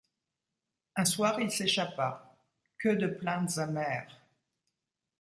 Un 0.95 1.05
soir 1.05 1.39
il 1.39 1.51
s’échappa. 1.51 2.35
Que 2.79 2.89
de 2.89 3.05
plaintes 3.05 3.59
amères! 3.59 4.17